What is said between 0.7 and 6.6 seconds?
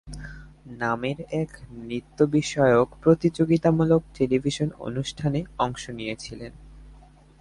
নামের একটি নৃত্য বিষয়ক প্রতিযোগিতামূলক টেলিভিশন অনুষ্ঠানে অংশ নিয়েছিলেন।